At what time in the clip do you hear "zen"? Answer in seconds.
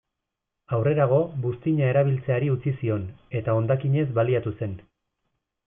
4.59-4.77